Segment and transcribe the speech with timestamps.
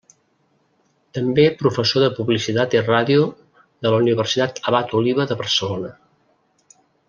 [1.17, 3.27] També professor de Publicitat i Ràdio
[3.87, 5.95] de la Universitat Abat Oliva de Barcelona.